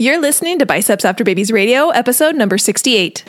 [0.00, 3.22] You're listening to Biceps After Babies Radio, episode number 68.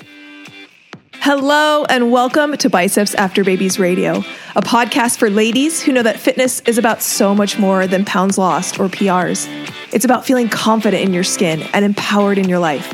[1.16, 4.20] Hello, and welcome to Biceps After Babies Radio,
[4.56, 8.38] a podcast for ladies who know that fitness is about so much more than pounds
[8.38, 9.50] lost or PRs.
[9.92, 12.94] It's about feeling confident in your skin and empowered in your life.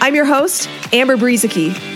[0.00, 1.95] I'm your host, Amber Brueseke,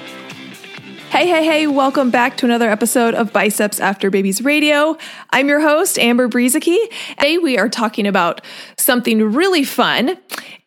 [1.11, 4.97] Hey, hey, hey, welcome back to another episode of Biceps After Babies Radio.
[5.31, 6.77] I'm your host, Amber Brueseke.
[7.17, 8.39] Today we are talking about
[8.77, 10.17] something really fun.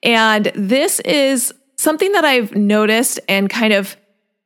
[0.03, 3.97] And this is something that I've noticed and kind of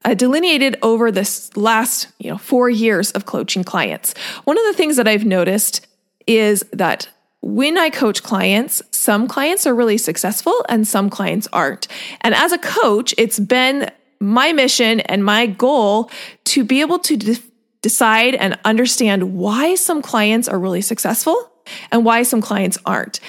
[0.05, 4.15] uh, delineated over this last, you know, four years of coaching clients.
[4.45, 5.85] One of the things that I've noticed
[6.29, 7.09] is that
[7.41, 11.89] when I coach clients, some clients are really successful and some clients aren't.
[12.21, 16.11] And as a coach, it's been my mission and my goal
[16.45, 17.43] to be able to de-
[17.83, 21.53] decide and understand why some clients are really successful
[21.93, 23.21] and why some clients aren't.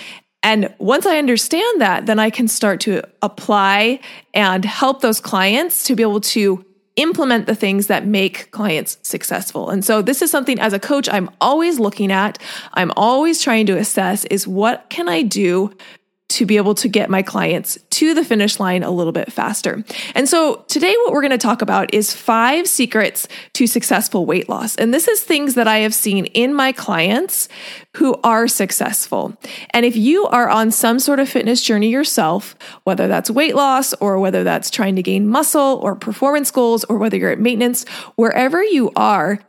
[0.41, 3.99] And once I understand that, then I can start to apply
[4.33, 9.69] and help those clients to be able to implement the things that make clients successful.
[9.69, 12.37] And so this is something as a coach I'm always looking at.
[12.73, 15.71] I'm always trying to assess is what can I do
[16.29, 19.83] to be able to get my clients to the finish line a little bit faster.
[20.15, 24.47] And so today, what we're going to talk about is five secrets to successful weight
[24.47, 24.75] loss.
[24.75, 27.49] And this is things that I have seen in my clients
[27.97, 29.35] who are successful.
[29.71, 33.93] And if you are on some sort of fitness journey yourself, whether that's weight loss
[33.95, 37.87] or whether that's trying to gain muscle or performance goals or whether you're at maintenance,
[38.15, 39.39] wherever you are,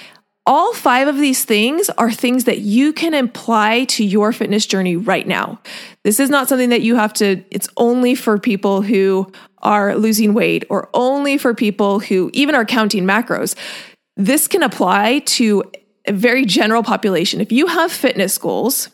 [0.50, 4.96] all five of these things are things that you can apply to your fitness journey
[4.96, 5.60] right now.
[6.02, 9.30] This is not something that you have to, it's only for people who
[9.62, 13.54] are losing weight or only for people who even are counting macros.
[14.16, 15.62] This can apply to
[16.06, 17.40] a very general population.
[17.40, 18.88] If you have fitness goals,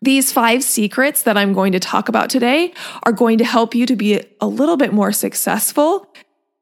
[0.00, 2.72] these five secrets that I'm going to talk about today
[3.02, 6.10] are going to help you to be a little bit more successful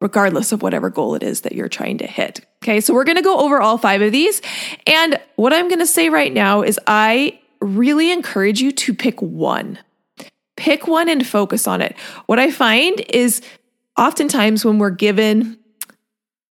[0.00, 2.40] regardless of whatever goal it is that you're trying to hit.
[2.62, 4.40] Okay, so we're gonna go over all five of these.
[4.86, 9.78] And what I'm gonna say right now is I really encourage you to pick one.
[10.56, 11.96] Pick one and focus on it.
[12.26, 13.40] What I find is
[13.96, 15.58] oftentimes when we're given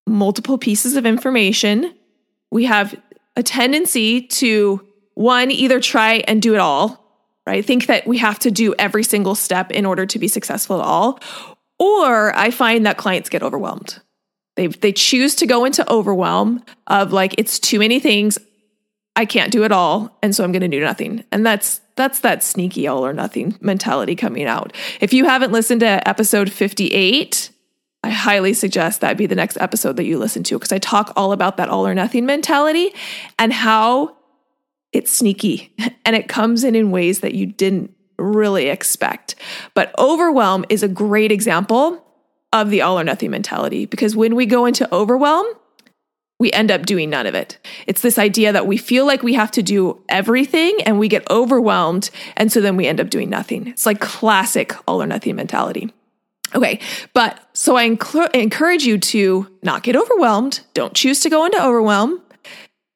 [0.06, 1.94] multiple pieces of information,
[2.52, 2.96] we have
[3.36, 7.04] a tendency to one, either try and do it all,
[7.46, 7.66] right?
[7.66, 10.86] Think that we have to do every single step in order to be successful at
[10.86, 11.20] all,
[11.80, 14.00] or I find that clients get overwhelmed.
[14.56, 18.38] They, they choose to go into overwhelm of like, it's too many things.
[19.16, 20.18] I can't do it all.
[20.24, 21.24] And so I'm going to do nothing.
[21.32, 24.74] And that's, that's that sneaky all or nothing mentality coming out.
[25.00, 27.52] If you haven't listened to episode 58,
[28.04, 31.14] I highly suggest that be the next episode that you listen to because I talk
[31.16, 32.94] all about that all or nothing mentality
[33.38, 34.16] and how
[34.94, 35.74] it's sneaky
[36.06, 39.36] and it comes in in ways that you didn't really expect.
[39.74, 42.04] But overwhelm is a great example
[42.54, 45.46] of the all or nothing mentality because when we go into overwhelm,
[46.40, 47.58] we end up doing none of it.
[47.88, 51.30] It's this idea that we feel like we have to do everything and we get
[51.32, 52.10] overwhelmed.
[52.36, 53.68] And so then we end up doing nothing.
[53.68, 55.92] It's like classic all or nothing mentality.
[56.56, 56.80] Okay,
[57.14, 60.62] but so I encourage you to not get overwhelmed.
[60.74, 62.22] Don't choose to go into overwhelm.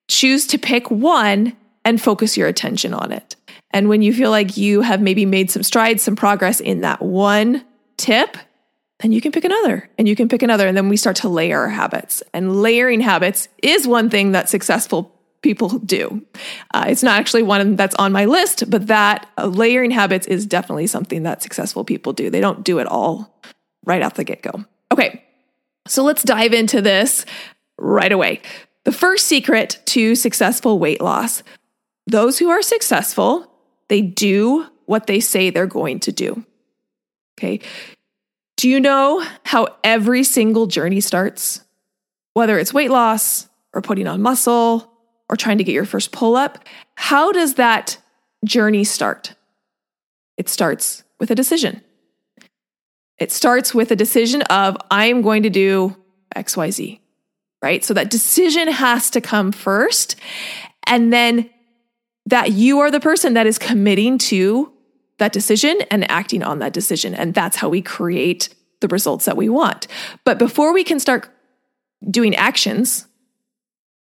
[0.08, 3.36] Choose to pick one and focus your attention on it.
[3.74, 7.02] And when you feel like you have maybe made some strides, some progress in that
[7.02, 7.66] one
[7.98, 8.38] tip,
[9.00, 10.68] then you can pick another and you can pick another.
[10.68, 12.22] And then we start to layer our habits.
[12.34, 16.24] And layering habits is one thing that successful people do.
[16.74, 20.46] Uh, it's not actually one that's on my list, but that uh, layering habits is
[20.46, 22.30] definitely something that successful people do.
[22.30, 23.40] They don't do it all
[23.86, 24.66] right off the get go.
[24.92, 25.24] Okay,
[25.88, 27.26] so let's dive into this
[27.80, 28.42] right away.
[28.84, 31.44] The first secret to successful weight loss
[32.08, 33.51] those who are successful
[33.92, 36.46] they do what they say they're going to do.
[37.38, 37.60] Okay.
[38.56, 41.62] Do you know how every single journey starts?
[42.34, 44.90] Whether it's weight loss or putting on muscle
[45.28, 46.64] or trying to get your first pull up,
[46.96, 47.98] how does that
[48.46, 49.36] journey start?
[50.38, 51.82] It starts with a decision.
[53.18, 55.98] It starts with a decision of, I'm going to do
[56.34, 56.98] XYZ,
[57.62, 57.84] right?
[57.84, 60.16] So that decision has to come first.
[60.88, 61.50] And then
[62.26, 64.72] that you are the person that is committing to
[65.18, 67.14] that decision and acting on that decision.
[67.14, 69.88] And that's how we create the results that we want.
[70.24, 71.30] But before we can start
[72.10, 73.08] doing actions,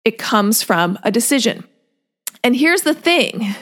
[0.03, 1.63] it comes from a decision.
[2.43, 3.55] And here's the thing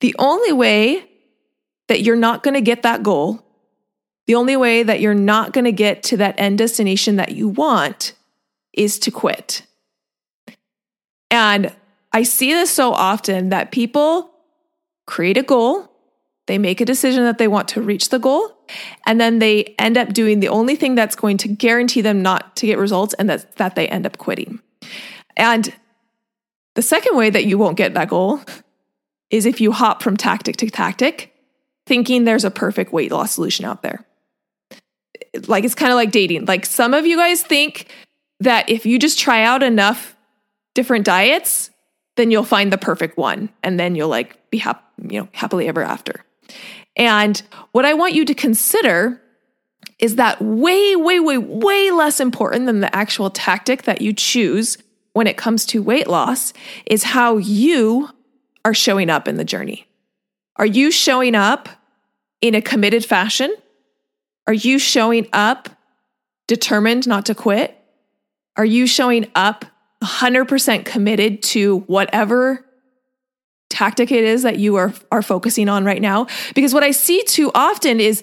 [0.00, 1.08] the only way
[1.88, 3.44] that you're not going to get that goal,
[4.26, 7.48] the only way that you're not going to get to that end destination that you
[7.48, 8.14] want
[8.72, 9.62] is to quit.
[11.30, 11.72] And
[12.12, 14.30] I see this so often that people
[15.06, 15.88] create a goal,
[16.46, 18.56] they make a decision that they want to reach the goal,
[19.06, 22.56] and then they end up doing the only thing that's going to guarantee them not
[22.56, 24.60] to get results, and that's that they end up quitting.
[25.36, 25.72] And
[26.74, 28.40] the second way that you won't get that goal
[29.30, 31.34] is if you hop from tactic to tactic,
[31.86, 34.04] thinking there's a perfect weight loss solution out there.
[35.46, 36.44] Like it's kind of like dating.
[36.44, 37.86] Like some of you guys think
[38.40, 40.16] that if you just try out enough
[40.74, 41.70] different diets,
[42.16, 45.68] then you'll find the perfect one and then you'll like be happy, you know, happily
[45.68, 46.24] ever after.
[46.96, 47.42] And
[47.72, 49.20] what I want you to consider
[49.98, 54.76] is that way, way, way, way less important than the actual tactic that you choose
[55.12, 56.52] when it comes to weight loss
[56.86, 58.08] is how you
[58.64, 59.86] are showing up in the journey.
[60.56, 61.68] Are you showing up
[62.40, 63.54] in a committed fashion?
[64.46, 65.68] Are you showing up
[66.46, 67.78] determined not to quit?
[68.56, 69.64] Are you showing up
[70.02, 72.64] 100% committed to whatever
[73.72, 76.26] tactic it is that you are are focusing on right now.
[76.54, 78.22] Because what i see too often is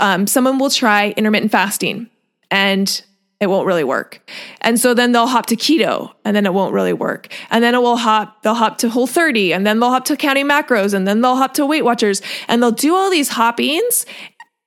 [0.00, 2.08] um, someone will try intermittent fasting
[2.50, 3.02] and
[3.38, 4.26] it won't really work.
[4.62, 7.28] And so then they'll hop to keto and then it won't really work.
[7.50, 10.16] And then it will hop they'll hop to whole 30 and then they'll hop to
[10.16, 14.06] counting macros and then they'll hop to weight watchers and they'll do all these hoppings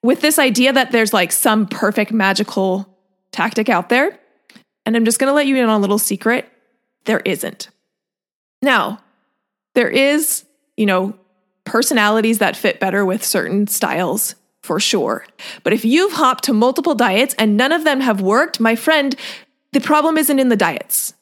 [0.03, 2.87] with this idea that there's like some perfect magical
[3.31, 4.18] tactic out there
[4.89, 6.51] and I'm just going to let you in on a little secret.
[7.05, 7.69] There isn't.
[8.63, 9.03] Now,
[9.75, 10.45] there is,
[10.77, 11.13] you know,
[11.63, 14.33] personalities that fit better with certain styles
[14.63, 15.27] for sure.
[15.61, 19.15] But if you've hopped to multiple diets and none of them have worked, my friend,
[19.73, 21.13] the problem isn't in the diets.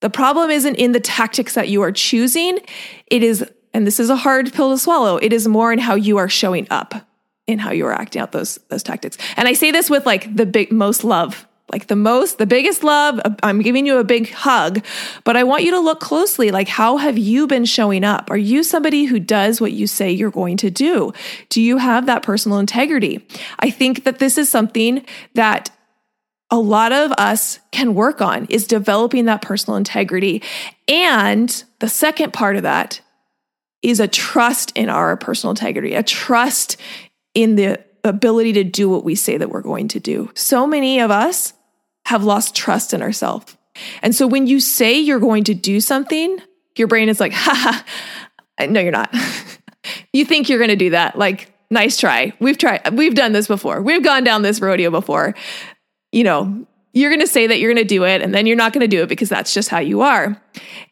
[0.00, 2.58] The problem isn't in the tactics that you are choosing.
[3.06, 5.94] It is, and this is a hard pill to swallow, it is more in how
[5.94, 7.06] you are showing up
[7.46, 9.16] in how you are acting out those those tactics.
[9.36, 12.84] And I say this with like the big most love like the most, the biggest
[12.84, 13.20] love.
[13.24, 14.84] Uh, I'm giving you a big hug,
[15.24, 16.50] but I want you to look closely.
[16.50, 18.30] Like, how have you been showing up?
[18.30, 21.12] Are you somebody who does what you say you're going to do?
[21.48, 23.26] Do you have that personal integrity?
[23.58, 25.04] I think that this is something
[25.34, 25.70] that
[26.50, 30.42] a lot of us can work on is developing that personal integrity.
[30.86, 33.00] And the second part of that
[33.80, 36.76] is a trust in our personal integrity, a trust
[37.34, 40.30] in the ability to do what we say that we're going to do.
[40.34, 41.54] So many of us
[42.06, 43.56] have lost trust in ourselves.
[44.02, 46.38] And so when you say you're going to do something,
[46.76, 47.84] your brain is like, ha
[48.58, 49.14] ha, no, you're not.
[50.12, 51.16] you think you're going to do that.
[51.16, 52.32] Like, nice try.
[52.38, 53.80] We've tried, we've done this before.
[53.80, 55.34] We've gone down this rodeo before.
[56.12, 58.56] You know, you're going to say that you're going to do it and then you're
[58.56, 60.40] not going to do it because that's just how you are.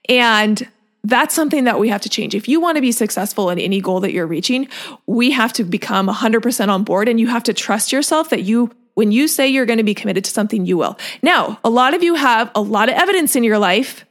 [0.08, 0.66] And
[1.04, 2.34] that's something that we have to change.
[2.34, 4.68] If you want to be successful in any goal that you're reaching,
[5.06, 8.70] we have to become 100% on board and you have to trust yourself that you
[8.94, 10.98] when you say you're going to be committed to something, you will.
[11.22, 14.04] Now, a lot of you have a lot of evidence in your life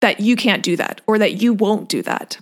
[0.00, 2.38] that you can't do that or that you won't do that.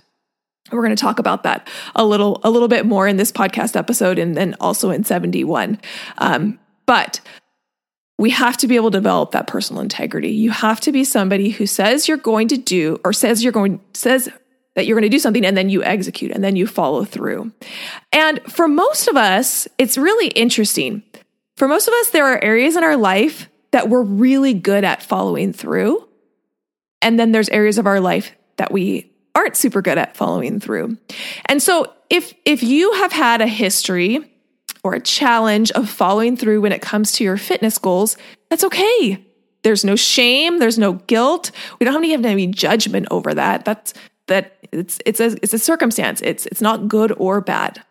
[0.71, 3.75] We're going to talk about that a little a little bit more in this podcast
[3.75, 5.79] episode and then also in 71.
[6.17, 7.21] Um, but
[8.17, 10.31] we have to be able to develop that personal integrity.
[10.31, 13.79] You have to be somebody who says you're going to do or says you're going
[13.93, 14.29] says
[14.75, 17.51] that you're going to do something and then you execute and then you follow through.
[18.11, 21.01] And for most of us, it's really interesting.
[21.57, 25.03] For most of us, there are areas in our life that we're really good at
[25.03, 26.07] following through.
[27.01, 30.97] And then there's areas of our life that we aren't super good at following through.
[31.45, 34.31] And so if if you have had a history
[34.83, 38.17] or a challenge of following through when it comes to your fitness goals,
[38.49, 39.23] that's okay.
[39.63, 41.51] There's no shame, there's no guilt.
[41.79, 43.65] We don't have to give any judgment over that.
[43.65, 43.93] That's
[44.27, 46.21] that it's it's a it's a circumstance.
[46.21, 47.83] It's it's not good or bad.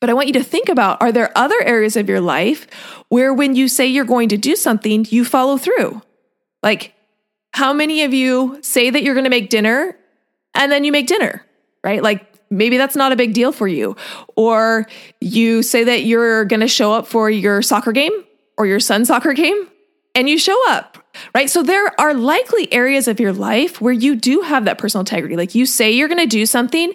[0.00, 2.66] But I want you to think about are there other areas of your life
[3.08, 6.02] where when you say you're going to do something, you follow through?
[6.62, 6.94] Like
[7.52, 9.96] how many of you say that you're going to make dinner
[10.54, 11.44] and then you make dinner,
[11.84, 12.02] right?
[12.02, 13.96] Like maybe that's not a big deal for you.
[14.36, 14.86] Or
[15.20, 18.12] you say that you're going to show up for your soccer game
[18.56, 19.68] or your son's soccer game
[20.14, 20.98] and you show up,
[21.34, 21.48] right?
[21.48, 25.36] So there are likely areas of your life where you do have that personal integrity.
[25.36, 26.92] Like you say you're going to do something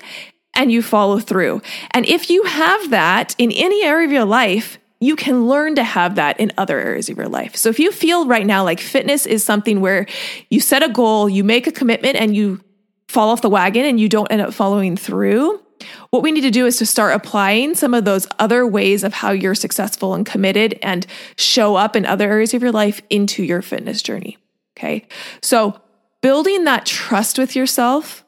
[0.55, 1.61] and you follow through.
[1.91, 5.83] And if you have that in any area of your life, you can learn to
[5.83, 7.55] have that in other areas of your life.
[7.55, 10.07] So if you feel right now like fitness is something where
[10.49, 12.61] you set a goal, you make a commitment and you
[13.07, 15.61] fall off the wagon and you don't end up following through,
[16.09, 19.13] what we need to do is to start applying some of those other ways of
[19.13, 21.05] how you're successful and committed and
[21.37, 24.37] show up in other areas of your life into your fitness journey.
[24.77, 25.07] Okay.
[25.41, 25.79] So
[26.21, 28.23] building that trust with yourself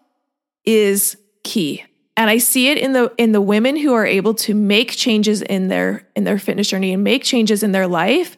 [0.65, 1.83] is key.
[2.17, 5.43] And I see it in the in the women who are able to make changes
[5.43, 8.37] in their in their fitness journey and make changes in their life.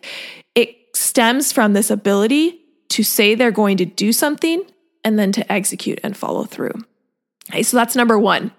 [0.54, 2.60] It stems from this ability
[2.90, 4.64] to say they're going to do something
[5.06, 6.74] and then to execute and follow through.
[7.50, 8.52] Okay, so that's number 1.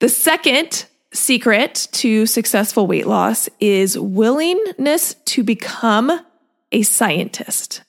[0.00, 6.20] The second secret to successful weight loss is willingness to become
[6.72, 7.82] a scientist.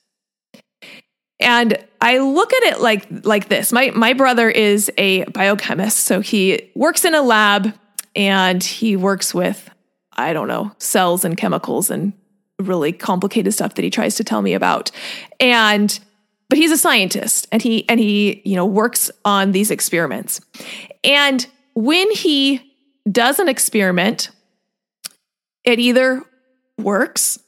[1.39, 3.71] And I look at it like like this.
[3.71, 7.73] My my brother is a biochemist, so he works in a lab
[8.15, 9.69] and he works with
[10.15, 12.13] I don't know, cells and chemicals and
[12.59, 14.91] really complicated stuff that he tries to tell me about.
[15.39, 15.99] And
[16.49, 20.39] but he's a scientist and he and he, you know, works on these experiments.
[21.03, 22.61] And when he
[23.11, 24.29] does an experiment,
[25.63, 26.23] it either
[26.77, 27.39] works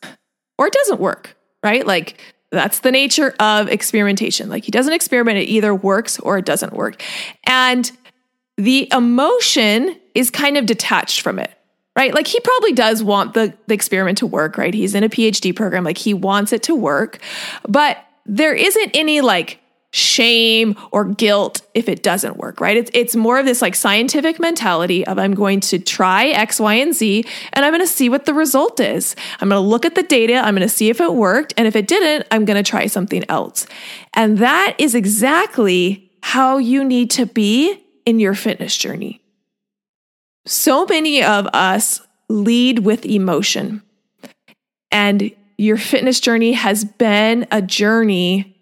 [0.58, 1.86] or it doesn't work, right?
[1.86, 4.50] Like that's the nature of experimentation.
[4.50, 7.04] Like he doesn't experiment, it either works or it doesn't work.
[7.46, 7.92] And
[8.58, 11.52] the emotion is kind of detached from it,
[11.96, 12.14] right?
[12.14, 14.74] Like he probably does want the, the experiment to work, right?
[14.74, 17.20] He's in a PhD program, like he wants it to work,
[17.68, 19.60] but there isn't any like
[19.96, 22.76] shame or guilt if it doesn't work, right?
[22.76, 26.74] It's it's more of this like scientific mentality of I'm going to try X, Y,
[26.74, 27.24] and Z
[27.54, 29.16] and I'm going to see what the result is.
[29.40, 31.66] I'm going to look at the data, I'm going to see if it worked, and
[31.66, 33.68] if it didn't, I'm going to try something else.
[34.14, 39.22] And that is exactly how you need to be in your fitness journey.
[40.46, 43.82] So many of us lead with emotion.
[44.92, 48.55] And your fitness journey has been a journey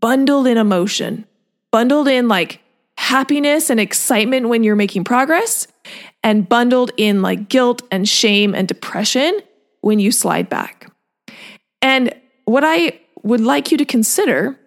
[0.00, 1.26] bundled in emotion,
[1.70, 2.60] bundled in like
[2.96, 5.66] happiness and excitement when you're making progress,
[6.22, 9.38] and bundled in like guilt and shame and depression
[9.80, 10.90] when you slide back.
[11.82, 12.12] And
[12.44, 14.58] what I would like you to consider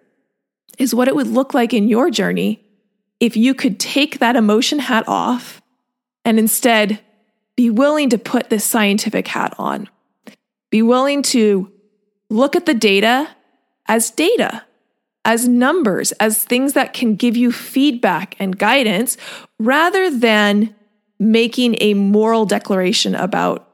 [0.78, 2.64] is what it would look like in your journey
[3.18, 5.60] if you could take that emotion hat off
[6.24, 7.00] and instead
[7.56, 9.88] be willing to put this scientific hat on.
[10.70, 11.70] Be willing to
[12.30, 13.28] look at the data
[13.86, 14.64] as data
[15.24, 19.16] as numbers, as things that can give you feedback and guidance,
[19.58, 20.74] rather than
[21.18, 23.68] making a moral declaration about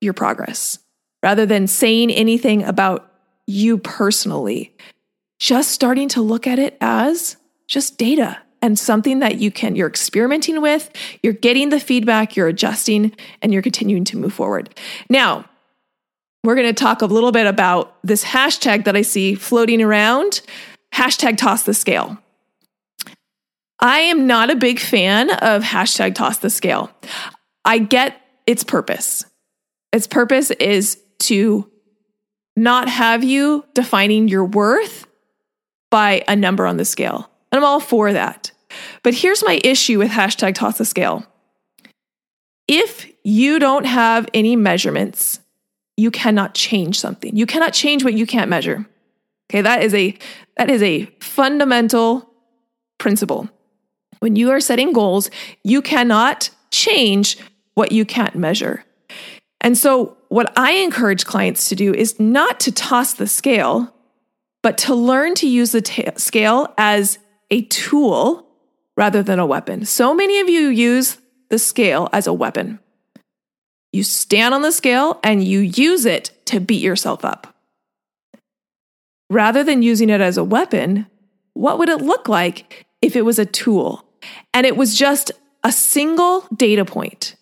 [0.00, 0.78] your progress,
[1.22, 3.10] rather than saying anything about
[3.46, 4.74] you personally.
[5.40, 7.36] Just starting to look at it as
[7.66, 10.90] just data and something that you can you're experimenting with,
[11.22, 13.12] you're getting the feedback, you're adjusting
[13.42, 14.78] and you're continuing to move forward.
[15.10, 15.44] Now,
[16.44, 20.42] we're going to talk a little bit about this hashtag that I see floating around
[20.94, 22.18] hashtag toss the scale.
[23.80, 26.90] I am not a big fan of hashtag toss the scale.
[27.64, 29.24] I get its purpose.
[29.92, 31.70] Its purpose is to
[32.56, 35.06] not have you defining your worth
[35.90, 37.30] by a number on the scale.
[37.50, 38.52] And I'm all for that.
[39.02, 41.26] But here's my issue with hashtag toss the scale.
[42.66, 45.40] If you don't have any measurements,
[45.96, 47.36] you cannot change something.
[47.36, 48.86] You cannot change what you can't measure.
[49.54, 50.18] Okay, that is a
[50.56, 52.28] that is a fundamental
[52.98, 53.48] principle.
[54.18, 55.30] When you are setting goals,
[55.62, 57.38] you cannot change
[57.74, 58.84] what you can't measure.
[59.60, 63.94] And so, what I encourage clients to do is not to toss the scale,
[64.60, 67.20] but to learn to use the t- scale as
[67.52, 68.48] a tool
[68.96, 69.84] rather than a weapon.
[69.84, 71.18] So many of you use
[71.50, 72.80] the scale as a weapon.
[73.92, 77.53] You stand on the scale and you use it to beat yourself up
[79.30, 81.06] rather than using it as a weapon,
[81.54, 84.04] what would it look like if it was a tool
[84.52, 85.30] and it was just
[85.62, 87.36] a single data point?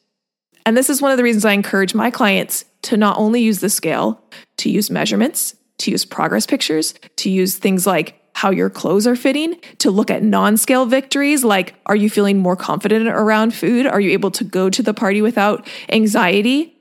[0.65, 3.61] And this is one of the reasons I encourage my clients to not only use
[3.61, 4.23] the scale,
[4.59, 9.17] to use measurements, to use progress pictures, to use things like how your clothes are
[9.17, 13.87] fitting, to look at non scale victories like are you feeling more confident around food?
[13.87, 16.72] Are you able to go to the party without anxiety?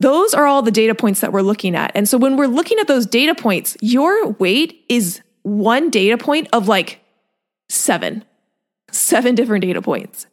[0.00, 1.92] Those are all the data points that we're looking at.
[1.94, 6.48] And so when we're looking at those data points, your weight is one data point
[6.52, 7.00] of like
[7.68, 8.24] seven,
[8.90, 10.26] seven different data points.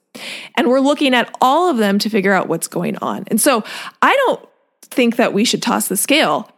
[0.55, 3.23] And we're looking at all of them to figure out what's going on.
[3.27, 3.63] And so
[4.01, 4.47] I don't
[4.81, 6.51] think that we should toss the scale.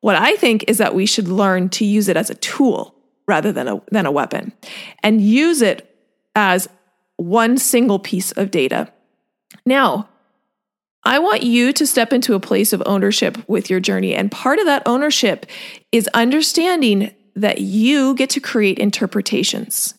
[0.00, 2.94] What I think is that we should learn to use it as a tool
[3.26, 4.52] rather than a, than a weapon
[5.02, 5.84] and use it
[6.34, 6.68] as
[7.16, 8.92] one single piece of data.
[9.66, 10.08] Now,
[11.04, 14.14] I want you to step into a place of ownership with your journey.
[14.14, 15.46] And part of that ownership
[15.92, 19.94] is understanding that you get to create interpretations.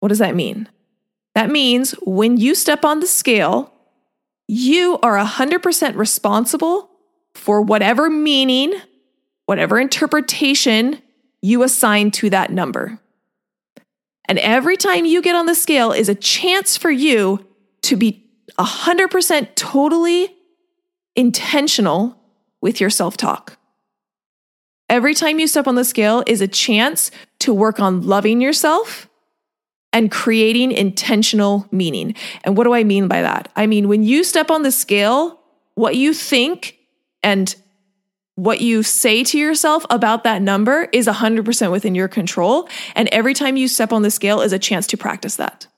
[0.00, 0.68] What does that mean?
[1.34, 3.72] That means when you step on the scale,
[4.46, 6.90] you are 100% responsible
[7.34, 8.74] for whatever meaning,
[9.46, 11.02] whatever interpretation
[11.42, 12.98] you assign to that number.
[14.26, 17.44] And every time you get on the scale is a chance for you
[17.82, 18.23] to be
[18.58, 20.34] 100% totally
[21.16, 22.18] intentional
[22.60, 23.58] with your self talk.
[24.88, 29.08] Every time you step on the scale is a chance to work on loving yourself
[29.92, 32.14] and creating intentional meaning.
[32.42, 33.50] And what do I mean by that?
[33.56, 35.40] I mean, when you step on the scale,
[35.74, 36.76] what you think
[37.22, 37.54] and
[38.34, 42.68] what you say to yourself about that number is 100% within your control.
[42.96, 45.68] And every time you step on the scale is a chance to practice that.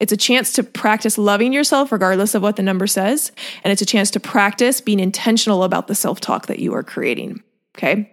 [0.00, 3.32] It's a chance to practice loving yourself regardless of what the number says.
[3.64, 6.82] And it's a chance to practice being intentional about the self talk that you are
[6.82, 7.42] creating.
[7.76, 8.12] Okay.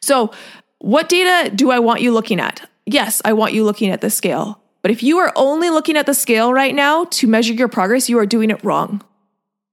[0.00, 0.30] So,
[0.78, 2.68] what data do I want you looking at?
[2.86, 4.60] Yes, I want you looking at the scale.
[4.82, 8.10] But if you are only looking at the scale right now to measure your progress,
[8.10, 9.02] you are doing it wrong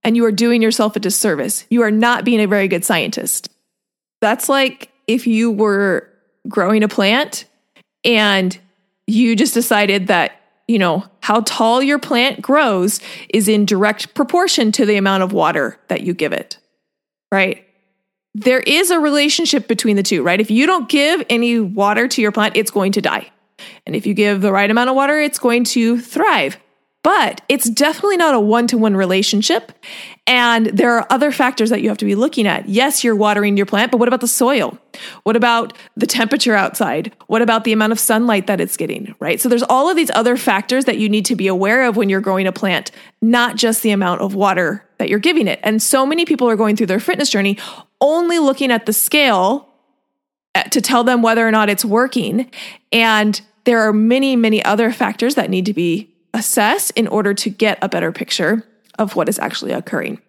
[0.03, 1.65] and you are doing yourself a disservice.
[1.69, 3.49] You are not being a very good scientist.
[4.21, 6.07] That's like if you were
[6.47, 7.45] growing a plant
[8.03, 8.57] and
[9.05, 10.40] you just decided that,
[10.71, 15.33] you know, how tall your plant grows is in direct proportion to the amount of
[15.33, 16.57] water that you give it,
[17.29, 17.65] right?
[18.33, 20.39] There is a relationship between the two, right?
[20.39, 23.29] If you don't give any water to your plant, it's going to die.
[23.85, 26.57] And if you give the right amount of water, it's going to thrive
[27.03, 29.71] but it's definitely not a one to one relationship.
[30.27, 32.69] And there are other factors that you have to be looking at.
[32.69, 34.77] Yes, you're watering your plant, but what about the soil?
[35.23, 37.11] What about the temperature outside?
[37.25, 39.41] What about the amount of sunlight that it's getting, right?
[39.41, 42.07] So there's all of these other factors that you need to be aware of when
[42.07, 42.91] you're growing a plant,
[43.21, 45.59] not just the amount of water that you're giving it.
[45.63, 47.57] And so many people are going through their fitness journey
[47.99, 49.69] only looking at the scale
[50.53, 52.51] eh, to tell them whether or not it's working.
[52.91, 57.49] And there are many, many other factors that need to be assess in order to
[57.49, 58.63] get a better picture
[58.99, 60.21] of what is actually occurring.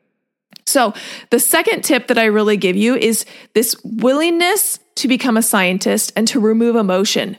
[0.67, 0.95] So,
[1.31, 6.13] the second tip that I really give you is this willingness to become a scientist
[6.15, 7.37] and to remove emotion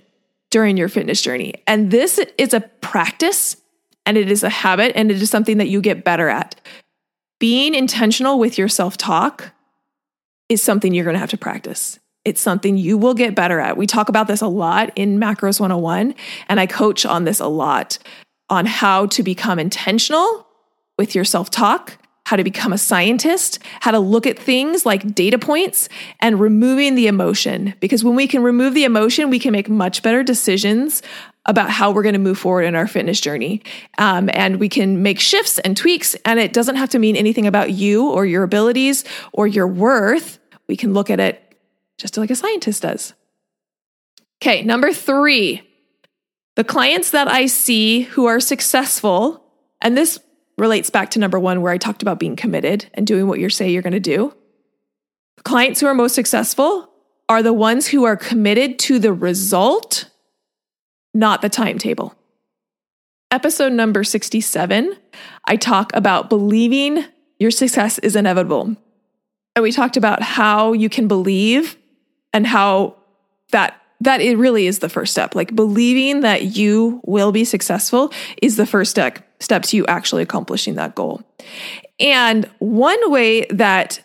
[0.52, 1.56] during your fitness journey.
[1.66, 3.56] And this is a practice
[4.06, 6.60] and it is a habit and it is something that you get better at.
[7.40, 9.52] Being intentional with your self talk
[10.50, 12.00] is something you're going to have to practice.
[12.26, 13.76] It's something you will get better at.
[13.76, 16.16] We talk about this a lot in Macros 101,
[16.48, 17.98] and I coach on this a lot
[18.50, 20.48] on how to become intentional
[20.98, 25.14] with your self talk, how to become a scientist, how to look at things like
[25.14, 27.74] data points, and removing the emotion.
[27.80, 31.02] Because when we can remove the emotion, we can make much better decisions
[31.46, 33.62] about how we're going to move forward in our fitness journey.
[33.98, 37.48] Um, and we can make shifts and tweaks, and it doesn't have to mean anything
[37.48, 39.04] about you or your abilities
[39.34, 40.40] or your worth.
[40.68, 41.40] We can look at it
[41.98, 43.14] just like a scientist does.
[44.42, 45.62] Okay, number three
[46.56, 49.44] the clients that I see who are successful,
[49.82, 50.20] and this
[50.58, 53.50] relates back to number one, where I talked about being committed and doing what you
[53.50, 54.34] say you're going to do.
[55.38, 56.90] The clients who are most successful
[57.28, 60.10] are the ones who are committed to the result,
[61.14, 62.16] not the timetable.
[63.32, 64.96] Episode number 67,
[65.46, 67.04] I talk about believing
[67.40, 68.76] your success is inevitable.
[69.56, 71.78] And we talked about how you can believe
[72.32, 72.96] and how
[73.52, 75.36] that that it really is the first step.
[75.36, 78.12] Like believing that you will be successful
[78.42, 81.22] is the first step step to you actually accomplishing that goal.
[82.00, 84.02] And one way that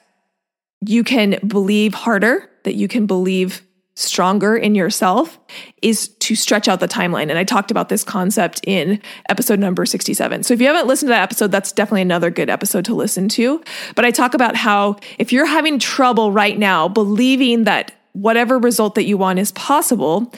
[0.84, 3.62] you can believe harder, that you can believe
[3.94, 5.38] stronger in yourself
[5.82, 7.30] is to stretch out the timeline.
[7.30, 10.44] And I talked about this concept in episode number 67.
[10.44, 13.28] So if you haven't listened to that episode, that's definitely another good episode to listen
[13.30, 13.60] to.
[13.96, 18.94] But I talk about how if you're having trouble right now believing that whatever result
[18.96, 20.32] that you want is possible,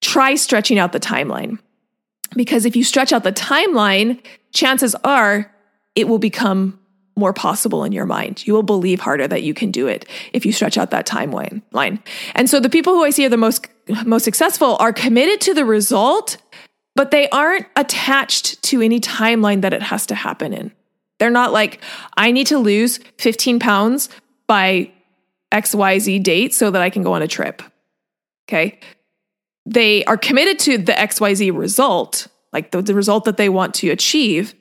[0.00, 1.58] try stretching out the timeline.
[2.34, 5.52] Because if you stretch out the timeline, chances are
[5.94, 6.78] it will become
[7.16, 8.46] more possible in your mind.
[8.46, 11.62] You will believe harder that you can do it if you stretch out that timeline.
[11.72, 12.02] Line.
[12.34, 13.66] And so the people who I see are the most
[14.06, 16.36] most successful are committed to the result,
[16.94, 20.72] but they aren't attached to any timeline that it has to happen in.
[21.18, 21.80] They're not like,
[22.16, 24.08] I need to lose 15 pounds
[24.46, 24.91] by
[25.52, 27.62] XYZ date so that I can go on a trip.
[28.48, 28.80] Okay.
[29.64, 33.90] They are committed to the XYZ result, like the, the result that they want to
[33.90, 34.54] achieve,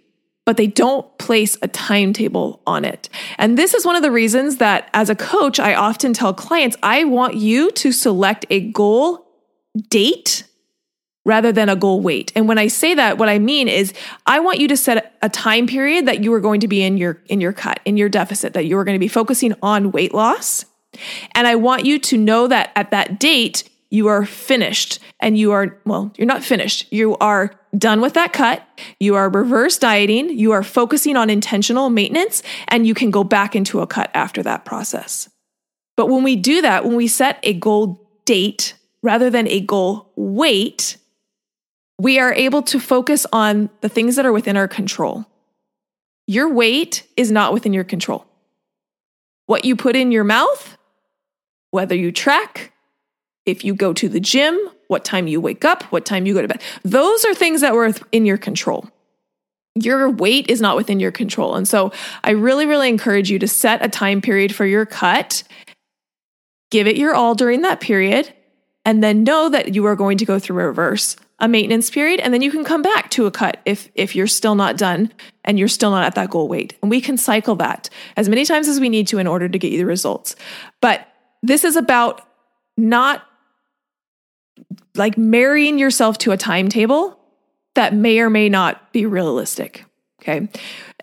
[0.46, 3.10] but they don't place a timetable on it.
[3.38, 6.78] And this is one of the reasons that as a coach, I often tell clients,
[6.84, 9.26] I want you to select a goal
[9.90, 10.44] date
[11.24, 12.32] rather than a goal weight.
[12.36, 13.94] And when I say that, what I mean is
[14.26, 16.98] I want you to set a time period that you are going to be in
[16.98, 19.92] your in your cut, in your deficit, that you are going to be focusing on
[19.92, 20.66] weight loss
[21.34, 25.52] and I want you to know that at that date, you are finished and you
[25.52, 26.92] are, well, you're not finished.
[26.92, 28.66] You are done with that cut.
[29.00, 30.38] You are reverse dieting.
[30.38, 34.42] You are focusing on intentional maintenance and you can go back into a cut after
[34.44, 35.30] that process.
[35.98, 40.12] But when we do that, when we set a goal date rather than a goal
[40.16, 40.98] weight,
[42.00, 45.26] we are able to focus on the things that are within our control.
[46.28, 48.26] Your weight is not within your control.
[49.48, 50.78] What you put in your mouth,
[51.72, 52.72] whether you track,
[53.46, 54.58] if you go to the gym,
[54.88, 57.74] what time you wake up, what time you go to bed, those are things that
[57.74, 58.88] were in your control.
[59.76, 61.56] Your weight is not within your control.
[61.56, 65.44] And so I really, really encourage you to set a time period for your cut,
[66.70, 68.34] give it your all during that period,
[68.84, 72.32] and then know that you are going to go through reverse a maintenance period and
[72.34, 75.12] then you can come back to a cut if if you're still not done
[75.44, 78.46] and you're still not at that goal weight and we can cycle that as many
[78.46, 80.36] times as we need to in order to get you the results
[80.82, 81.08] but
[81.42, 82.22] this is about
[82.78, 83.24] not
[84.96, 87.18] like marrying yourself to a timetable
[87.76, 89.86] that may or may not be realistic
[90.22, 90.48] okay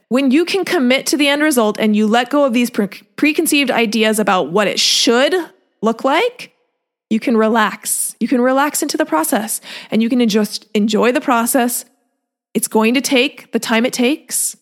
[0.09, 2.89] when you can commit to the end result and you let go of these pre-
[3.17, 5.35] preconceived ideas about what it should
[5.83, 6.55] look like
[7.11, 8.15] you can relax.
[8.21, 11.85] You can relax into the process and you can just enjoy the process.
[12.55, 14.57] It's going to take the time it takes.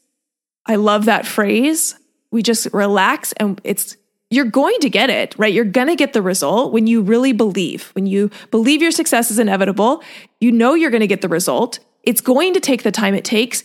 [0.64, 1.96] I love that phrase.
[2.30, 3.96] We just relax and it's
[4.30, 5.52] you're going to get it, right?
[5.52, 7.90] You're going to get the result when you really believe.
[7.94, 10.02] When you believe your success is inevitable,
[10.40, 11.78] you know you're going to get the result.
[12.02, 13.62] It's going to take the time it takes.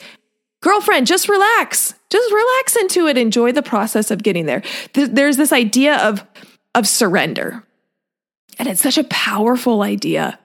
[0.62, 1.96] Girlfriend, just relax.
[2.12, 3.18] Just relax into it.
[3.18, 4.62] Enjoy the process of getting there.
[4.94, 6.26] There's this idea of
[6.74, 7.66] of surrender
[8.62, 10.38] and it's such a powerful idea.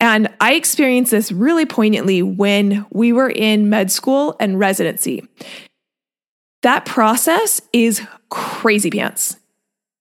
[0.00, 5.28] And I experienced this really poignantly when we were in med school and residency.
[6.62, 9.36] That process is crazy pants.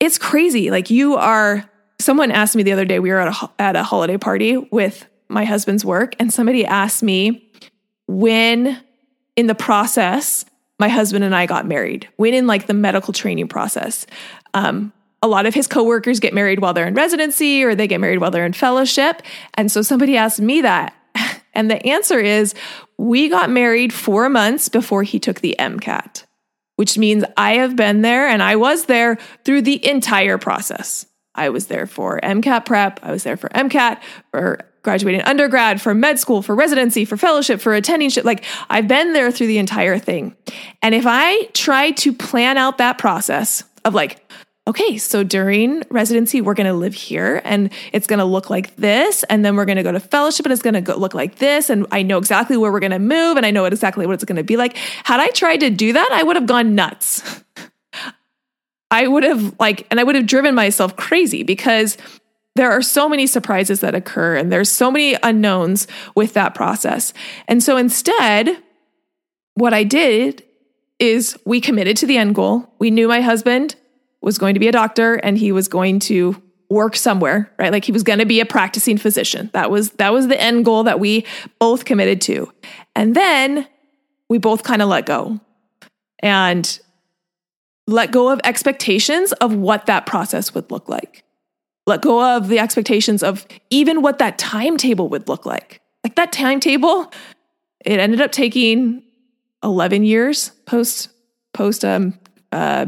[0.01, 0.71] It's crazy.
[0.71, 1.63] Like you are,
[1.99, 5.05] someone asked me the other day, we were at a, at a holiday party with
[5.29, 7.47] my husband's work, and somebody asked me
[8.07, 8.81] when
[9.35, 10.43] in the process
[10.79, 14.07] my husband and I got married, when in like the medical training process.
[14.55, 18.01] Um, a lot of his coworkers get married while they're in residency or they get
[18.01, 19.21] married while they're in fellowship.
[19.53, 20.95] And so somebody asked me that.
[21.53, 22.55] And the answer is
[22.97, 26.23] we got married four months before he took the MCAT,
[26.81, 31.05] which means I have been there and I was there through the entire process.
[31.35, 35.93] I was there for MCAT prep, I was there for MCAT, for graduating undergrad, for
[35.93, 38.25] med school, for residency, for fellowship, for attending shit.
[38.25, 40.35] Like I've been there through the entire thing.
[40.81, 44.17] And if I try to plan out that process of like,
[44.67, 48.75] okay, so during residency, we're going to live here and it's going to look like
[48.75, 49.23] this.
[49.23, 51.69] And then we're going to go to fellowship and it's going to look like this.
[51.69, 54.23] And I know exactly where we're going to move and I know exactly what it's
[54.23, 54.77] going to be like.
[54.77, 57.43] Had I tried to do that, I would have gone nuts.
[58.91, 61.97] I would have like, and I would have driven myself crazy because
[62.55, 67.13] there are so many surprises that occur and there's so many unknowns with that process.
[67.47, 68.61] And so instead,
[69.55, 70.43] what I did
[70.99, 72.73] is we committed to the end goal.
[72.77, 73.75] We knew my husband
[74.21, 77.71] was going to be a doctor and he was going to work somewhere, right?
[77.71, 79.49] Like he was going to be a practicing physician.
[79.53, 81.25] That was that was the end goal that we
[81.59, 82.51] both committed to.
[82.95, 83.67] And then
[84.29, 85.39] we both kind of let go.
[86.23, 86.79] And
[87.87, 91.23] let go of expectations of what that process would look like.
[91.87, 95.81] Let go of the expectations of even what that timetable would look like.
[96.03, 97.11] Like that timetable,
[97.83, 99.03] it ended up taking
[99.63, 101.09] 11 years post
[101.53, 102.17] post um
[102.51, 102.87] uh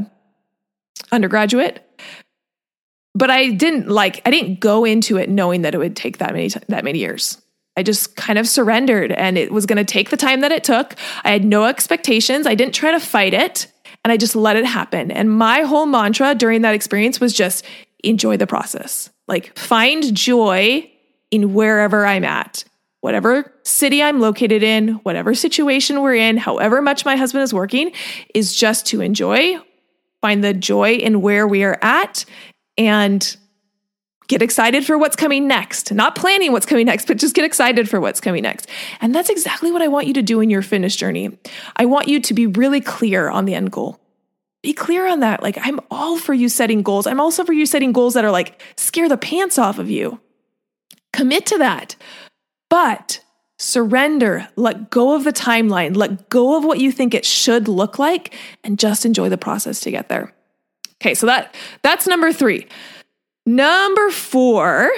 [1.12, 1.88] undergraduate.
[3.16, 6.34] But I didn't like I didn't go into it knowing that it would take that
[6.34, 7.40] many that many years.
[7.76, 10.64] I just kind of surrendered and it was going to take the time that it
[10.64, 10.96] took.
[11.24, 12.46] I had no expectations.
[12.46, 13.68] I didn't try to fight it
[14.04, 15.10] and I just let it happen.
[15.10, 17.66] And my whole mantra during that experience was just
[18.04, 19.10] enjoy the process.
[19.28, 20.90] Like find joy
[21.32, 22.64] in wherever I'm at.
[23.02, 27.92] Whatever city I'm located in, whatever situation we're in, however much my husband is working,
[28.34, 29.60] is just to enjoy
[30.24, 32.24] find the joy in where we are at
[32.78, 33.36] and
[34.30, 35.92] get excited for what's coming next.
[35.92, 38.70] Not planning what's coming next, but just get excited for what's coming next.
[39.02, 41.38] And that's exactly what I want you to do in your fitness journey.
[41.76, 44.00] I want you to be really clear on the end goal.
[44.62, 45.44] Be clear on that.
[45.44, 47.06] Like, I'm all for you setting goals.
[47.06, 50.22] I'm also for you setting goals that are like scare the pants off of you.
[51.12, 51.98] Commit to that.
[52.70, 53.22] But
[53.60, 58.00] Surrender, let go of the timeline, let go of what you think it should look
[58.00, 60.34] like, and just enjoy the process to get there.
[61.02, 62.68] Okay, so that that's number three.
[63.46, 64.92] Number four,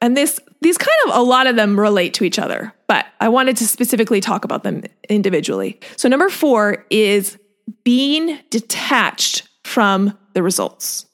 [0.00, 3.28] and this these kind of a lot of them relate to each other, but I
[3.28, 5.78] wanted to specifically talk about them individually.
[5.96, 7.38] So number four is
[7.84, 11.06] being detached from the results.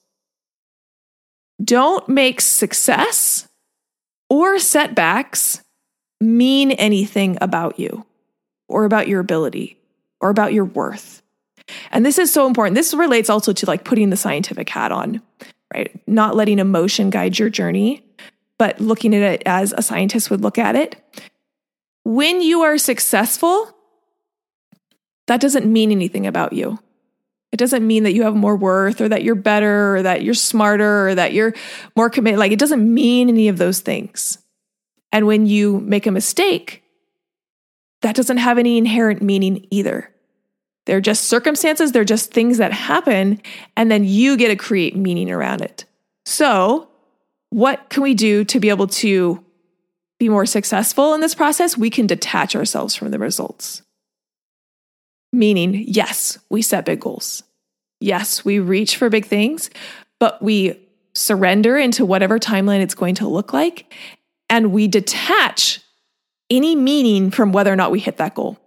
[1.62, 3.48] Don't make success
[4.30, 5.62] or setbacks
[6.20, 8.04] mean anything about you
[8.68, 9.78] or about your ability
[10.20, 11.22] or about your worth.
[11.90, 12.74] And this is so important.
[12.74, 15.22] This relates also to like putting the scientific hat on,
[15.72, 15.90] right?
[16.08, 18.04] Not letting emotion guide your journey,
[18.58, 20.96] but looking at it as a scientist would look at it.
[22.04, 23.70] When you are successful,
[25.26, 26.78] that doesn't mean anything about you.
[27.52, 30.34] It doesn't mean that you have more worth or that you're better or that you're
[30.34, 31.54] smarter or that you're
[31.96, 32.38] more committed.
[32.38, 34.38] Like it doesn't mean any of those things.
[35.12, 36.82] And when you make a mistake,
[38.02, 40.10] that doesn't have any inherent meaning either.
[40.86, 43.42] They're just circumstances, they're just things that happen,
[43.76, 45.84] and then you get to create meaning around it.
[46.24, 46.88] So,
[47.50, 49.44] what can we do to be able to
[50.18, 51.76] be more successful in this process?
[51.76, 53.82] We can detach ourselves from the results.
[55.32, 57.42] Meaning, yes, we set big goals.
[58.00, 59.70] Yes, we reach for big things,
[60.18, 60.78] but we
[61.14, 63.92] surrender into whatever timeline it's going to look like.
[64.50, 65.80] And we detach
[66.50, 68.58] any meaning from whether or not we hit that goal.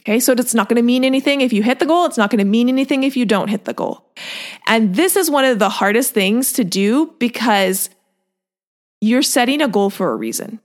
[0.00, 2.06] Okay, so it's not going to mean anything if you hit the goal.
[2.06, 4.10] It's not going to mean anything if you don't hit the goal.
[4.66, 7.90] And this is one of the hardest things to do because
[9.00, 10.60] you're setting a goal for a reason.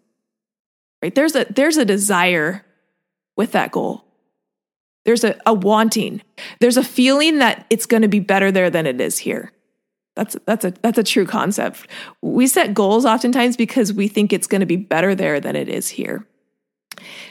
[1.01, 1.13] Right?
[1.13, 2.65] There's a there's a desire
[3.35, 4.05] with that goal.
[5.03, 6.21] There's a, a wanting.
[6.59, 9.51] There's a feeling that it's going to be better there than it is here.
[10.15, 11.87] That's that's a that's a true concept.
[12.21, 15.67] We set goals oftentimes because we think it's going to be better there than it
[15.67, 16.25] is here.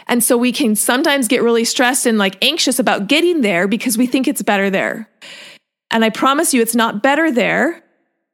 [0.07, 3.97] And so we can sometimes get really stressed and like anxious about getting there because
[3.97, 5.09] we think it's better there.
[5.90, 7.83] And I promise you it's not better there.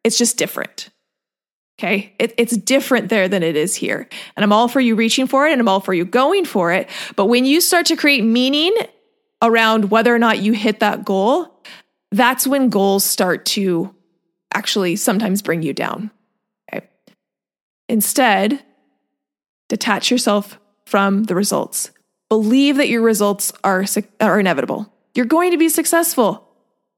[0.03, 0.91] It's just different.
[1.79, 2.15] Okay.
[2.19, 4.09] It, it's different there than it is here.
[4.37, 6.73] And I'm all for you reaching for it and I'm all for you going for
[6.73, 6.91] it.
[7.17, 8.75] But when you start to create meaning
[9.41, 11.63] around whether or not you hit that goal,
[12.11, 13.95] that's when goals start to
[14.53, 16.11] actually sometimes bring you down.
[16.73, 16.87] Okay.
[17.89, 18.63] Instead,
[19.69, 21.91] detach yourself from the results.
[22.29, 23.85] Believe that your results are,
[24.21, 24.93] are inevitable.
[25.15, 26.47] You're going to be successful.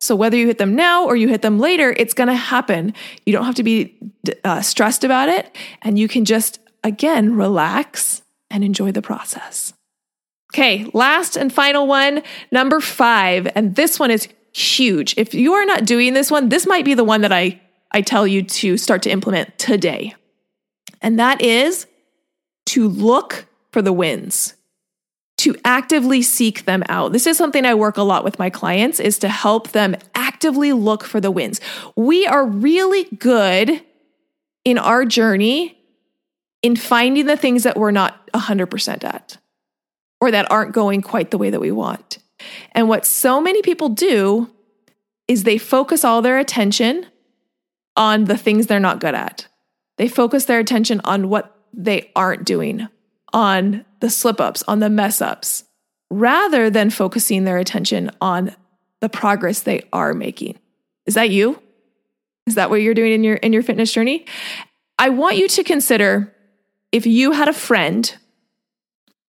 [0.01, 2.93] So, whether you hit them now or you hit them later, it's going to happen.
[3.25, 3.97] You don't have to be
[4.43, 5.55] uh, stressed about it.
[5.83, 9.73] And you can just, again, relax and enjoy the process.
[10.53, 13.49] Okay, last and final one, number five.
[13.55, 15.15] And this one is huge.
[15.17, 17.61] If you are not doing this one, this might be the one that I,
[17.91, 20.15] I tell you to start to implement today.
[21.01, 21.87] And that is
[22.67, 24.55] to look for the wins,
[25.39, 27.13] to actively seek them out.
[27.13, 30.73] This is something I work a lot with my clients is to help them actively
[30.73, 31.61] look for the wins.
[31.97, 33.83] We are really good
[34.65, 35.79] in our journey
[36.63, 39.39] in finding the things that we're not 100% at
[40.21, 42.19] or that aren't going quite the way that we want.
[42.73, 44.51] And what so many people do
[45.29, 47.07] is they focus all their attention
[47.97, 49.47] on the things they're not good at.
[49.99, 52.89] They focus their attention on what they aren't doing,
[53.33, 55.65] on the slip ups, on the mess ups,
[56.11, 58.55] rather than focusing their attention on
[59.01, 60.59] the progress they are making.
[61.07, 61.61] Is that you?
[62.47, 64.27] Is that what you're doing in your in your fitness journey?
[64.99, 66.35] I want you to consider
[66.91, 68.15] if you had a friend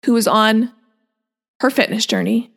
[0.05, 0.73] who was on
[1.61, 2.52] her fitness journey.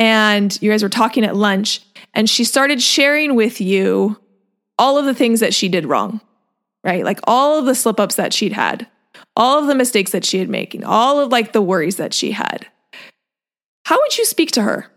[0.00, 1.82] And you guys were talking at lunch,
[2.14, 4.18] and she started sharing with you
[4.78, 6.22] all of the things that she did wrong,
[6.82, 7.04] right?
[7.04, 8.86] Like all of the slip ups that she'd had,
[9.36, 12.32] all of the mistakes that she had making, all of like the worries that she
[12.32, 12.66] had.
[13.84, 14.90] How would you speak to her?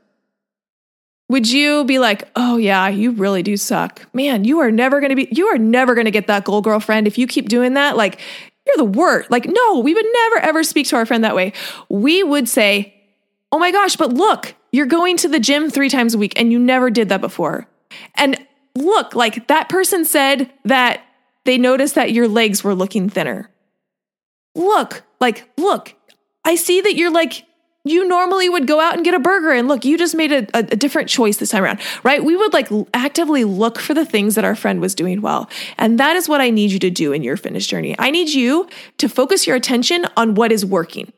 [1.28, 4.08] Would you be like, "Oh yeah, you really do suck.
[4.14, 6.62] Man, you are never going to be you are never going to get that goal
[6.62, 7.98] girlfriend if you keep doing that.
[7.98, 8.22] Like
[8.66, 11.52] you're the worst." Like no, we would never ever speak to our friend that way.
[11.90, 12.93] We would say,
[13.54, 16.52] oh my gosh, but look, you're going to the gym three times a week and
[16.52, 17.68] you never did that before.
[18.16, 18.36] And
[18.76, 21.06] look, like that person said that
[21.46, 23.52] they noticed that your legs were looking thinner.
[24.56, 25.94] Look, like, look,
[26.44, 27.46] I see that you're like,
[27.86, 30.48] you normally would go out and get a burger and look, you just made a,
[30.58, 32.24] a, a, different choice this time around, right?
[32.24, 35.48] We would like actively look for the things that our friend was doing well.
[35.78, 37.96] And that is what I need you to do in your fitness journey.
[38.00, 41.12] I need you to focus your attention on what is working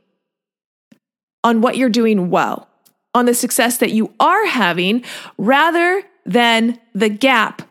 [1.45, 2.67] on what you're doing well,
[3.13, 5.05] on the success that you are having,
[5.37, 7.61] rather than the gap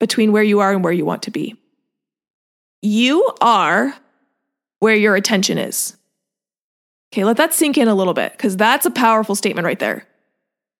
[0.00, 1.54] between where you are and where you want to be.
[2.82, 3.94] You are
[4.78, 5.96] where your attention is.
[7.12, 10.06] Okay, let that sink in a little bit because that's a powerful statement right there.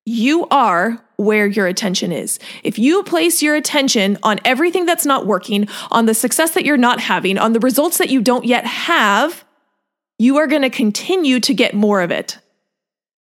[0.06, 2.38] You are where your attention is.
[2.64, 6.78] If you place your attention on everything that's not working, on the success that you're
[6.78, 9.44] not having, on the results that you don't yet have,
[10.20, 12.38] you are going to continue to get more of it.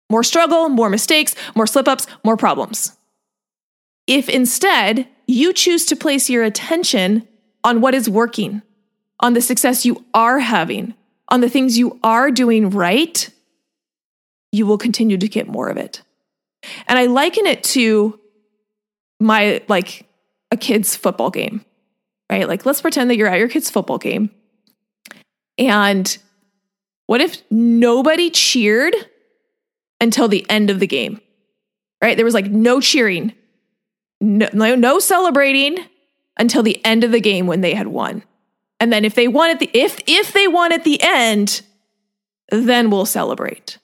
[0.08, 2.96] More struggle, more mistakes, more slip ups, more problems.
[4.06, 7.28] If instead you choose to place your attention
[7.62, 8.62] on what is working,
[9.20, 10.94] on the success you are having,
[11.28, 13.28] on the things you are doing right,
[14.50, 16.00] you will continue to get more of it.
[16.86, 18.18] And I liken it to
[19.20, 20.06] my like
[20.50, 21.66] a kid's football game,
[22.32, 22.48] right?
[22.48, 24.30] Like, let's pretend that you're at your kid's football game.
[25.58, 26.16] And
[27.08, 28.94] what if nobody cheered
[29.98, 31.20] until the end of the game?
[32.02, 32.16] Right?
[32.16, 33.32] There was like no cheering,
[34.20, 35.78] no, no celebrating
[36.38, 38.22] until the end of the game when they had won.
[38.78, 41.62] And then if they won at the if if they won at the end,
[42.50, 43.78] then we'll celebrate.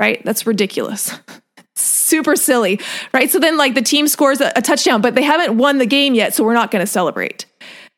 [0.00, 0.24] Right?
[0.24, 1.12] That's ridiculous.
[1.74, 2.80] Super silly,
[3.12, 3.30] right?
[3.30, 6.14] So then like the team scores a, a touchdown, but they haven't won the game
[6.14, 7.44] yet, so we're not going to celebrate.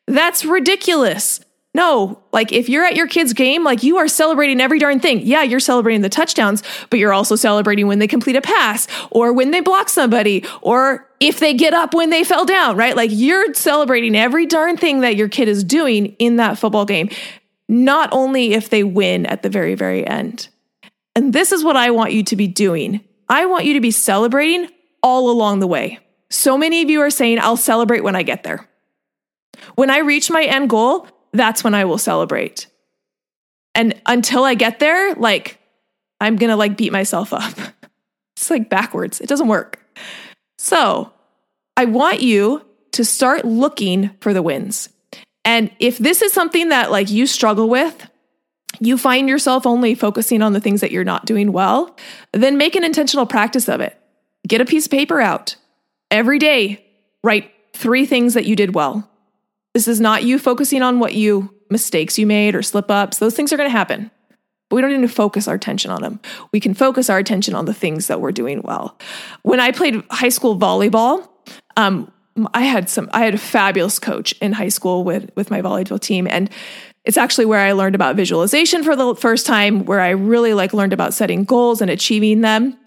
[0.05, 1.39] That's ridiculous.
[1.75, 5.21] No, like if you're at your kid's game, like you are celebrating every darn thing.
[5.21, 9.31] Yeah, you're celebrating the touchdowns, but you're also celebrating when they complete a pass or
[9.31, 12.95] when they block somebody or if they get up when they fell down, right?
[12.95, 17.09] Like you're celebrating every darn thing that your kid is doing in that football game,
[17.67, 20.49] not only if they win at the very, very end.
[21.15, 23.01] And this is what I want you to be doing.
[23.27, 24.69] I want you to be celebrating
[25.03, 25.99] all along the way.
[26.31, 28.67] So many of you are saying, I'll celebrate when I get there.
[29.75, 32.67] When I reach my end goal, that's when I will celebrate.
[33.75, 35.57] And until I get there, like,
[36.19, 37.53] I'm gonna like beat myself up.
[38.35, 39.79] it's like backwards, it doesn't work.
[40.57, 41.11] So
[41.77, 44.89] I want you to start looking for the wins.
[45.45, 48.09] And if this is something that like you struggle with,
[48.79, 51.95] you find yourself only focusing on the things that you're not doing well,
[52.33, 53.97] then make an intentional practice of it.
[54.47, 55.55] Get a piece of paper out.
[56.11, 56.85] Every day,
[57.23, 59.09] write three things that you did well.
[59.79, 63.19] This is not you focusing on what you mistakes you made or slip ups.
[63.19, 64.11] Those things are going to happen.
[64.67, 66.19] But we don't need to focus our attention on them.
[66.51, 68.99] We can focus our attention on the things that we're doing well.
[69.43, 71.29] When I played high school volleyball,
[71.77, 72.11] um,
[72.53, 75.97] I had some I had a fabulous coach in high school with with my volleyball
[75.97, 76.49] team and
[77.05, 80.73] it's actually where I learned about visualization for the first time, where I really like
[80.73, 82.77] learned about setting goals and achieving them.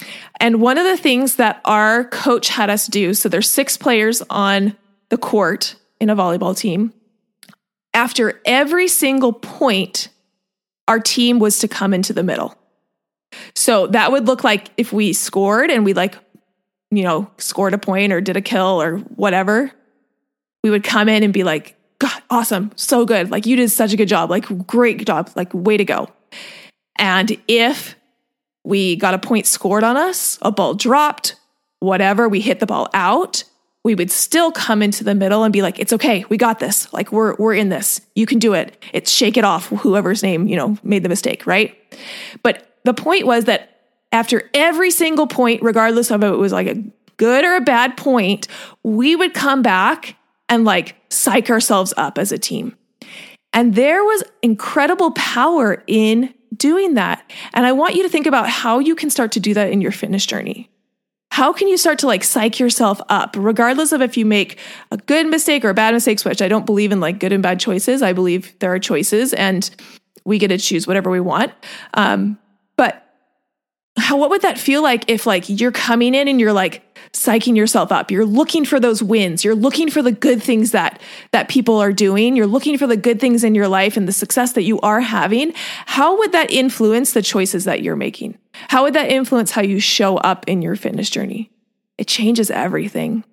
[0.40, 4.22] And one of the things that our coach had us do, so there's six players
[4.28, 4.76] on
[5.08, 6.92] the court in a volleyball team.
[7.94, 10.08] After every single point,
[10.88, 12.56] our team was to come into the middle.
[13.54, 16.16] So that would look like if we scored and we like,
[16.90, 19.70] you know, scored a point or did a kill or whatever,
[20.64, 23.30] we would come in and be like, God, awesome, so good.
[23.30, 26.08] Like you did such a good job, like great job, like way to go.
[26.96, 27.94] And if
[28.64, 31.36] we got a point scored on us, a ball dropped,
[31.78, 33.44] whatever, we hit the ball out,
[33.84, 36.92] we would still come into the middle and be like, it's okay, we got this.
[36.92, 38.00] Like we're we're in this.
[38.14, 38.82] You can do it.
[38.92, 41.76] It's shake it off, whoever's name, you know, made the mistake, right?
[42.42, 43.80] But the point was that
[44.12, 46.82] after every single point, regardless of if it was like a
[47.16, 48.46] good or a bad point,
[48.82, 50.16] we would come back
[50.48, 52.76] and like psych ourselves up as a team.
[53.52, 57.30] And there was incredible power in doing that.
[57.54, 59.80] And I want you to think about how you can start to do that in
[59.80, 60.70] your fitness journey
[61.32, 64.58] how can you start to like psych yourself up regardless of if you make
[64.90, 67.42] a good mistake or a bad mistake which i don't believe in like good and
[67.42, 68.02] bad choices.
[68.02, 69.68] I believe there are choices and
[70.24, 71.52] we get to choose whatever we want.
[71.94, 72.38] Um,
[73.98, 77.56] how what would that feel like if like you're coming in and you're like psyching
[77.56, 78.10] yourself up?
[78.10, 79.44] You're looking for those wins.
[79.44, 81.00] You're looking for the good things that
[81.32, 82.34] that people are doing.
[82.34, 85.00] You're looking for the good things in your life and the success that you are
[85.00, 85.52] having.
[85.86, 88.38] How would that influence the choices that you're making?
[88.68, 91.50] How would that influence how you show up in your fitness journey?
[91.98, 93.24] It changes everything.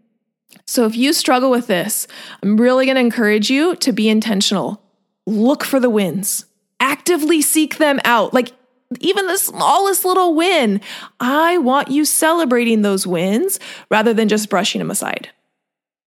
[0.65, 2.07] So if you struggle with this
[2.43, 4.81] i'm really going to encourage you to be intentional.
[5.25, 6.45] Look for the wins.
[6.79, 8.33] Actively seek them out.
[8.33, 8.51] Like
[8.99, 10.81] even the smallest little win.
[11.19, 13.59] I want you celebrating those wins
[13.91, 15.29] rather than just brushing them aside.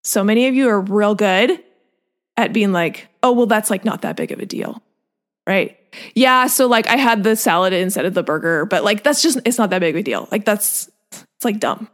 [0.05, 1.63] So many of you are real good
[2.37, 4.83] at being like, oh, well, that's like not that big of a deal.
[5.47, 5.79] Right.
[6.15, 6.47] Yeah.
[6.47, 9.59] So like I had the salad instead of the burger, but like that's just, it's
[9.59, 10.29] not that big of a deal.
[10.33, 11.89] Like that's, it's like dumb.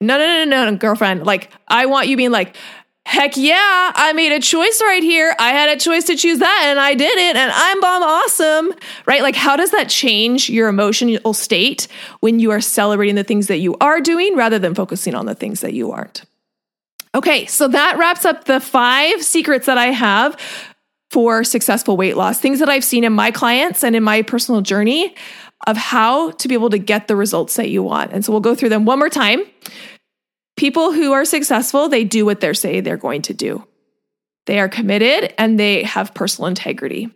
[0.00, 1.24] No, no, no, no, no, girlfriend.
[1.24, 2.56] Like I want you being like,
[3.08, 5.34] Heck yeah, I made a choice right here.
[5.38, 8.74] I had a choice to choose that and I did it and I'm bomb awesome.
[9.06, 9.22] Right?
[9.22, 11.88] Like, how does that change your emotional state
[12.20, 15.34] when you are celebrating the things that you are doing rather than focusing on the
[15.34, 16.26] things that you aren't?
[17.14, 20.38] Okay, so that wraps up the five secrets that I have
[21.10, 24.60] for successful weight loss, things that I've seen in my clients and in my personal
[24.60, 25.14] journey
[25.66, 28.12] of how to be able to get the results that you want.
[28.12, 29.44] And so we'll go through them one more time.
[30.58, 33.64] People who are successful, they do what they say they're going to do.
[34.46, 37.10] They are committed and they have personal integrity.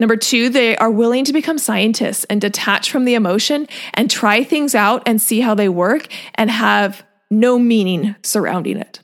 [0.00, 4.42] Number two, they are willing to become scientists and detach from the emotion and try
[4.42, 8.98] things out and see how they work and have no meaning surrounding it.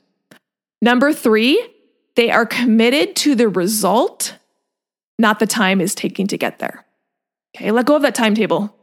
[0.81, 1.65] Number three,
[2.17, 4.37] they are committed to the result
[5.17, 6.83] not the time is taking to get there.
[7.55, 8.75] Okay, let go of that timetable.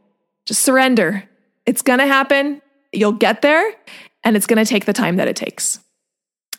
[0.47, 1.29] Just surrender.
[1.67, 2.61] It's gonna happen.
[2.91, 3.71] You'll get there,
[4.29, 5.79] and it's gonna take the time that it takes.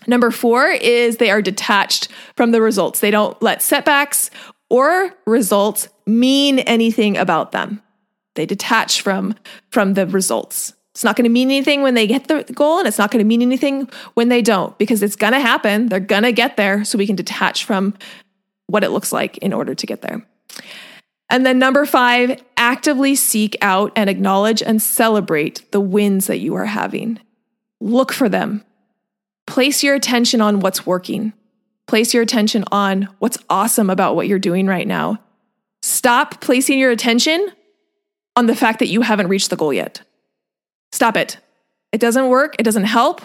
[0.07, 3.01] Number four is they are detached from the results.
[3.01, 4.31] They don't let setbacks
[4.69, 7.81] or results mean anything about them.
[8.35, 9.35] They detach from,
[9.71, 10.73] from the results.
[10.95, 13.23] It's not going to mean anything when they get the goal, and it's not going
[13.23, 15.89] to mean anything when they don't, because it's going to happen.
[15.89, 17.95] They're going to get there, so we can detach from
[18.67, 20.27] what it looks like in order to get there.
[21.29, 26.55] And then number five, actively seek out and acknowledge and celebrate the wins that you
[26.55, 27.21] are having.
[27.81, 28.65] Look for them.
[29.47, 31.33] Place your attention on what's working.
[31.87, 35.19] Place your attention on what's awesome about what you're doing right now.
[35.83, 37.51] Stop placing your attention
[38.37, 40.03] on the fact that you haven't reached the goal yet.
[40.93, 41.39] Stop it.
[41.93, 43.23] It doesn't work, it doesn't help.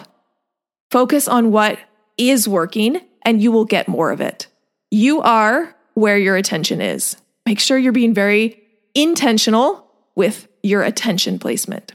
[0.90, 1.78] Focus on what
[2.16, 4.46] is working, and you will get more of it.
[4.90, 7.16] You are where your attention is.
[7.44, 8.62] Make sure you're being very
[8.94, 11.92] intentional with your attention placement.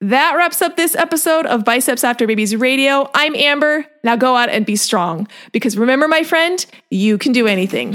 [0.00, 3.10] That wraps up this episode of Biceps After Babies Radio.
[3.14, 3.84] I'm Amber.
[4.04, 7.94] Now go out and be strong because remember, my friend, you can do anything.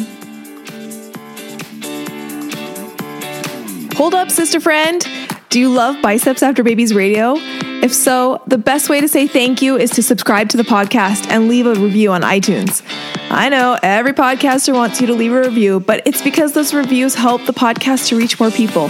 [3.96, 5.08] Hold up, sister friend.
[5.48, 7.36] Do you love Biceps After Babies Radio?
[7.38, 11.30] If so, the best way to say thank you is to subscribe to the podcast
[11.30, 12.82] and leave a review on iTunes.
[13.30, 17.16] I know every podcaster wants you to leave a review, but it's because those reviews
[17.16, 18.90] help the podcast to reach more people.